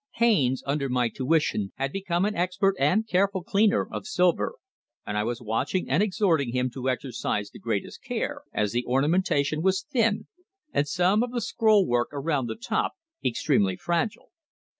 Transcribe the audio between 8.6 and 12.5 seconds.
the ornamentation was thin, and some of the scrollwork around